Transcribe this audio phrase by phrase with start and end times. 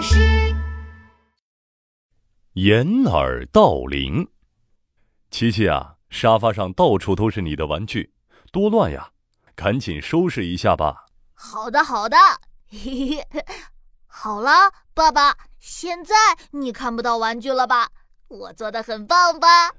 [0.00, 0.16] 巴士。
[2.54, 4.26] 掩耳盗铃，
[5.30, 8.14] 琪琪啊，沙发上到处都是你的玩具，
[8.50, 9.10] 多乱呀！
[9.54, 11.04] 赶紧收拾一下吧。
[11.34, 12.16] 好的，好的。
[12.70, 13.44] 嘿嘿，
[14.06, 16.14] 好了，爸爸，现在
[16.52, 17.90] 你看不到玩具了吧？
[18.28, 19.74] 我做的很棒吧？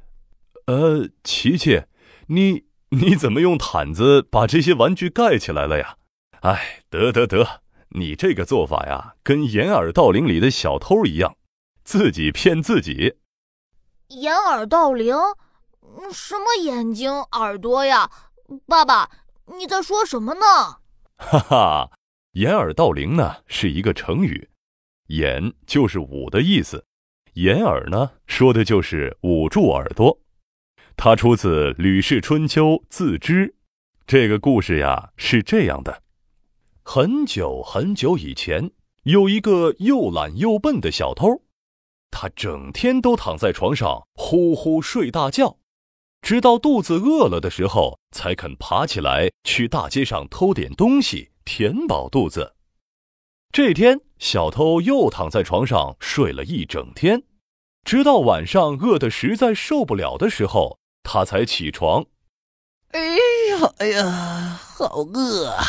[0.67, 1.85] 呃，琪琪，
[2.27, 5.97] 你你怎么用毯子把这些玩具盖起来了呀？
[6.41, 7.63] 哎，得得得，
[7.93, 11.35] 你这个做法呀，跟掩耳盗铃里的小偷一样，
[11.83, 13.15] 自己骗自己。
[14.07, 15.15] 掩耳盗铃？
[16.11, 18.09] 什么眼睛耳朵呀？
[18.65, 19.09] 爸爸，
[19.57, 20.41] 你在说什么呢？
[21.17, 21.91] 哈哈，
[22.33, 24.49] 掩耳盗铃呢是一个成语，
[25.07, 26.85] 掩就是捂的意思，
[27.33, 30.17] 掩耳呢说的就是捂住耳朵。
[30.95, 33.47] 它出自《吕氏春秋·自知》，
[34.05, 36.03] 这个故事呀是这样的。
[36.83, 38.71] 很久很久以前，
[39.03, 41.43] 有一个又懒又笨的小偷，
[42.09, 45.57] 他整天都躺在床上呼呼睡大觉，
[46.21, 52.55] 直到肚子饿了的时候，才肯爬起来去大街上偷点东西填饱肚子。
[53.53, 57.23] 这天，小偷又躺在床上睡了一整天，
[57.85, 62.05] 直到晚上饿得实在受不了的时候，他才起床。
[62.89, 65.63] 哎呀，哎呀，好饿啊！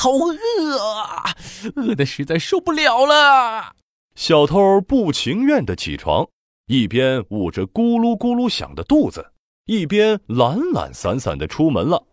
[0.00, 1.36] 好饿啊！
[1.76, 3.74] 饿的实在受不了了。
[4.14, 6.26] 小偷不情愿的起床，
[6.68, 9.32] 一边捂着咕噜咕噜响的肚子，
[9.66, 12.06] 一边懒懒散散的出门了。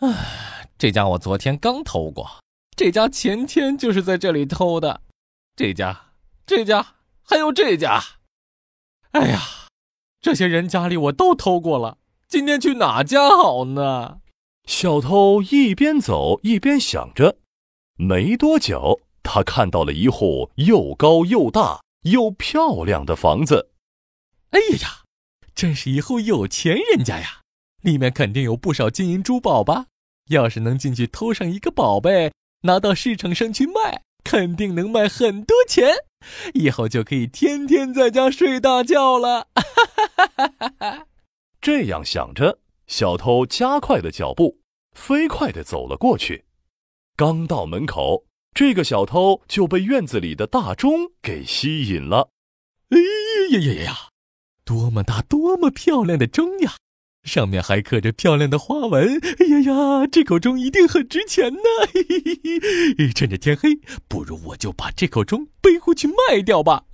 [0.00, 2.26] 唉，这家我昨天刚偷过，
[2.74, 5.02] 这家前天就是在这里偷的，
[5.54, 6.12] 这家、
[6.46, 8.02] 这家还有这家。
[9.10, 9.42] 哎呀，
[10.22, 14.20] 这些人家里我都偷过了，今天去哪家好呢？
[14.66, 17.38] 小偷一边走一边想着，
[17.96, 23.70] 没多久，他看到了一户又高又大又漂亮的房子。
[24.50, 25.04] 哎呀呀，
[25.54, 27.40] 真是一户有钱人家呀！
[27.82, 29.86] 里面肯定有不少金银珠宝吧？
[30.30, 35.94] 要是能进去偷上一个宝贝，拿到市场上去卖，肯定能卖很多钱，
[36.54, 39.46] 以后就可以天天在家睡大觉了。
[41.60, 42.58] 这样想着。
[42.86, 44.60] 小偷加快了脚步，
[44.92, 46.44] 飞快地走了过去。
[47.16, 52.30] 刚到门口，这个小偷就被院子里的大钟给吸引了。
[52.90, 53.96] 哎呀呀呀呀！
[54.64, 56.76] 多么大、多么漂亮的钟呀！
[57.24, 59.20] 上面还刻着漂亮的花纹。
[59.40, 61.60] 哎呀呀，这口钟一定很值钱呢！
[61.92, 66.84] 嘿嘿嘿，趁着天黑，不如我就把这口钟背回去卖掉吧。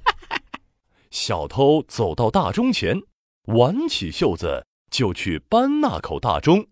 [1.10, 3.00] 小偷走到大钟前，
[3.46, 4.66] 挽起袖子。
[4.90, 6.66] 就去搬那口大钟，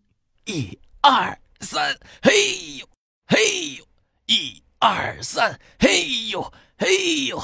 [0.46, 2.88] 一二三，嘿呦，
[3.26, 3.84] 嘿呦，
[4.26, 7.40] 一二三，嘿呦，嘿呦，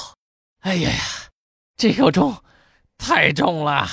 [0.61, 0.99] 哎呀呀，
[1.77, 2.43] 这口钟
[2.99, 3.87] 太重了。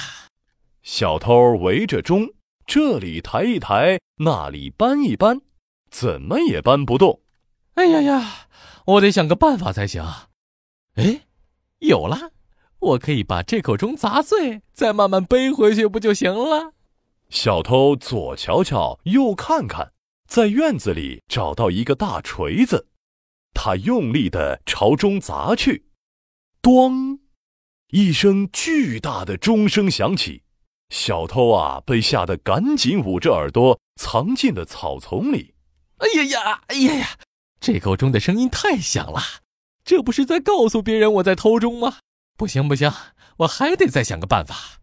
[0.81, 2.33] 小偷围着钟，
[2.65, 5.41] 这里抬一抬，那里搬一搬，
[5.91, 7.21] 怎么也搬不动。
[7.75, 8.47] 哎呀呀，
[8.85, 10.03] 我得想个办法才行。
[10.95, 11.21] 哎，
[11.79, 12.31] 有了。
[12.81, 16.73] 我可以把这口钟砸碎，再慢慢背回去，不就行了？
[17.29, 19.93] 小偷左瞧瞧，右看看，
[20.27, 22.87] 在院子里找到一个大锤子，
[23.53, 25.85] 他用力的朝钟砸去，
[26.61, 27.19] 咣！
[27.89, 30.41] 一声巨大的钟声响起，
[30.89, 35.53] 小偷啊，被吓得赶紧捂着耳朵，藏进了草丛里。
[35.97, 37.07] 哎呀呀，哎呀呀！
[37.59, 39.21] 这口钟的声音太响了，
[39.83, 41.99] 这不是在告诉别人我在偷钟吗？
[42.41, 42.91] 不行不行，
[43.37, 44.81] 我还得再想个办法。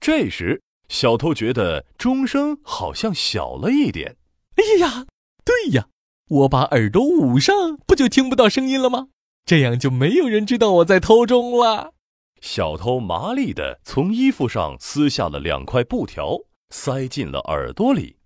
[0.00, 4.16] 这时，小偷觉得钟声好像小了一点。
[4.54, 5.06] 哎呀呀，
[5.44, 5.88] 对呀，
[6.28, 9.08] 我把耳朵捂上，不就听不到声音了吗？
[9.44, 11.94] 这样就没有人知道我在偷钟了。
[12.40, 16.36] 小偷麻利的从衣服上撕下了两块布条，
[16.72, 18.18] 塞进了耳朵里。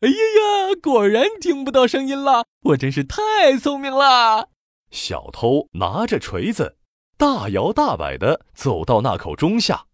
[0.00, 2.46] 哎呀呀，果然听不到声音了！
[2.64, 4.48] 我真是太聪明了。
[4.90, 6.78] 小偷拿着锤子。
[7.16, 9.86] 大摇大摆地走到那口钟下，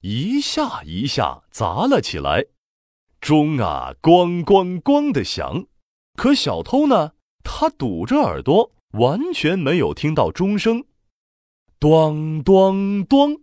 [0.00, 2.46] 一下一下砸了起来。
[3.20, 5.66] 钟啊，咣咣咣的响。
[6.16, 7.12] 可小偷呢？
[7.44, 10.84] 他堵着耳朵，完全没有听到钟声。
[11.80, 13.40] 咚咚咚，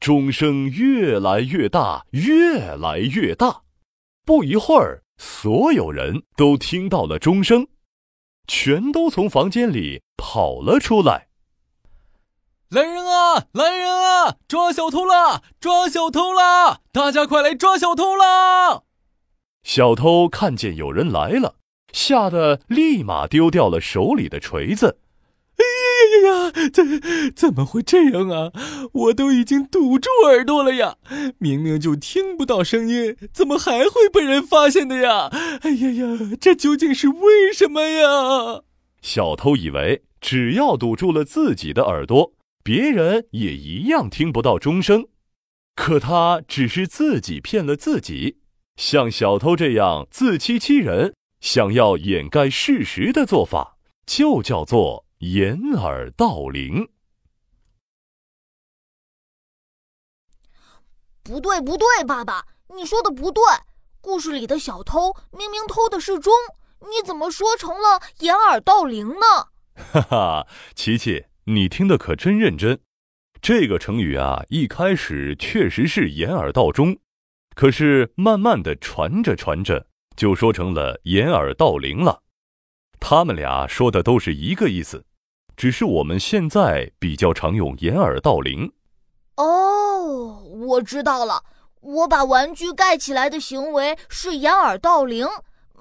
[0.00, 3.62] 钟声越来越大，越来越大。
[4.24, 7.68] 不一会儿，所有人都听到了钟声，
[8.48, 11.28] 全都从房间里跑了出来。
[12.70, 13.44] 来人啊！
[13.52, 14.36] 来人啊！
[14.48, 15.40] 抓小偷啦！
[15.60, 16.80] 抓小偷啦！
[16.90, 18.82] 大家快来抓小偷啦！
[19.62, 21.54] 小偷看见有人来了，
[21.92, 24.98] 吓得立马丢掉了手里的锤子。
[25.58, 28.50] 哎呀呀呀，怎怎么会这样啊？
[28.92, 30.96] 我都已经堵住耳朵了呀，
[31.38, 35.28] 明明就听不到声音，怎么还会被人发现的呀？
[35.62, 38.62] 哎呀呀，这究竟是为什么呀？
[39.02, 42.32] 小偷以为只要堵住了自己的耳朵，
[42.66, 45.06] 别人也一样听不到钟声。
[45.76, 48.40] 可他只是自己骗了自己，
[48.74, 56.88] 像小偷这样自欺欺人，想要掩盖事实的做法，就叫做掩耳盗铃。
[61.22, 63.44] 不对，不对，爸爸，你说的不对。
[64.00, 66.32] 故事里的小偷明明偷的是钟，
[66.80, 69.50] 你怎么说成了掩耳盗铃呢？
[69.76, 72.80] 哈哈，琪琪，你听的可真认真。
[73.40, 76.96] 这个成语啊，一开始确实是掩耳盗钟，
[77.54, 82.22] 可是慢慢的传着传着，就说成了掩耳盗铃了。
[82.98, 85.04] 他们俩说的都是一个意思，
[85.56, 88.72] 只是我们现在比较常用掩耳盗铃。
[89.36, 91.44] 哦，我知道了，
[91.80, 95.28] 我把玩具盖起来的行为是掩耳盗铃。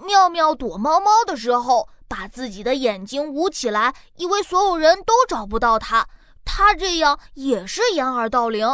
[0.05, 6.07] 妙妙躲猫猫的时候，把自己的眼睛捂起来，以为所有人都找不到他。
[6.43, 8.67] 他这样也是掩耳盗铃，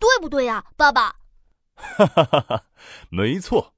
[0.00, 1.16] 对不对呀，爸爸？
[1.74, 2.62] 哈哈哈哈
[3.10, 3.74] 没错。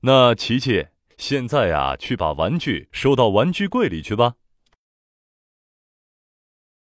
[0.00, 4.34] 那琪琪，现在呀，去把玩具收到玩具柜里去吧。